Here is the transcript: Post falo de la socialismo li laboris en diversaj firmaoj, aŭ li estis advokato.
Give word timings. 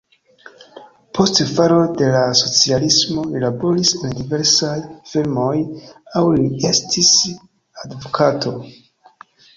Post 1.17 1.35
falo 1.55 1.75
de 1.99 2.07
la 2.15 2.23
socialismo 2.39 3.25
li 3.33 3.41
laboris 3.43 3.93
en 4.07 4.15
diversaj 4.21 4.73
firmaoj, 5.11 5.55
aŭ 6.23 6.25
li 6.37 6.49
estis 6.73 7.13
advokato. 7.85 8.57